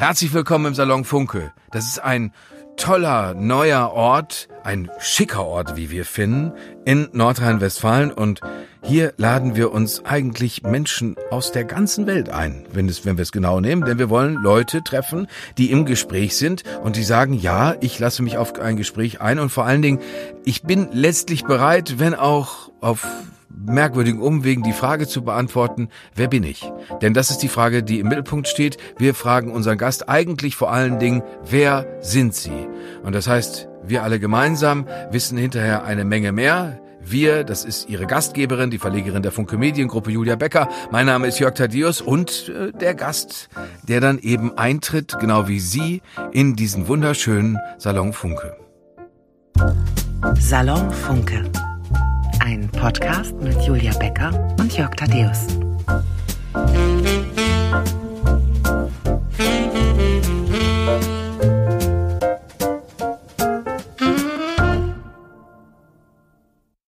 [0.00, 1.52] Herzlich willkommen im Salon Funke.
[1.72, 2.32] Das ist ein
[2.78, 6.52] toller, neuer Ort, ein schicker Ort, wie wir finden,
[6.86, 8.10] in Nordrhein-Westfalen.
[8.10, 8.40] Und
[8.82, 13.24] hier laden wir uns eigentlich Menschen aus der ganzen Welt ein, wenn, es, wenn wir
[13.24, 13.84] es genau nehmen.
[13.84, 15.26] Denn wir wollen Leute treffen,
[15.58, 19.38] die im Gespräch sind und die sagen, ja, ich lasse mich auf ein Gespräch ein.
[19.38, 20.00] Und vor allen Dingen,
[20.46, 23.06] ich bin letztlich bereit, wenn auch auf
[23.70, 26.70] merkwürdigen Umwegen die Frage zu beantworten, wer bin ich?
[27.02, 28.76] Denn das ist die Frage, die im Mittelpunkt steht.
[28.98, 32.68] Wir fragen unseren Gast eigentlich vor allen Dingen, wer sind Sie?
[33.02, 36.80] Und das heißt, wir alle gemeinsam wissen hinterher eine Menge mehr.
[37.02, 40.68] Wir, das ist Ihre Gastgeberin, die Verlegerin der Funke Mediengruppe Julia Becker.
[40.90, 43.48] Mein Name ist Jörg Thaddeus und äh, der Gast,
[43.88, 46.02] der dann eben eintritt, genau wie Sie,
[46.32, 48.54] in diesen wunderschönen Salon Funke.
[50.38, 51.50] Salon Funke
[52.50, 55.46] ein Podcast mit Julia Becker und Jörg Thaddeus.